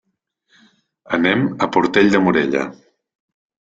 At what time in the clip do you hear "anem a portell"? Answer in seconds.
1.19-2.13